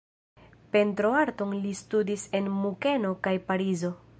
[0.75, 3.95] Pentroarton li studis en Munkeno kaj Parizo.